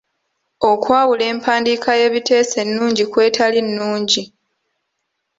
Okwawula 0.71 1.23
empandiika 1.33 1.89
y'ebiteeso 1.99 2.55
ennungi 2.63 3.03
kw'etali 3.11 3.59
nnungi. 3.67 4.23